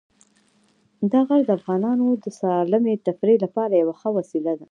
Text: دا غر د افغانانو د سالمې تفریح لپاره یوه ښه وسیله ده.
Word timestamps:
دا 1.11 1.19
غر 1.27 1.41
د 1.45 1.49
افغانانو 1.59 2.07
د 2.23 2.25
سالمې 2.39 2.93
تفریح 3.07 3.37
لپاره 3.45 3.73
یوه 3.81 3.95
ښه 3.99 4.09
وسیله 4.17 4.51
ده. 4.55 4.59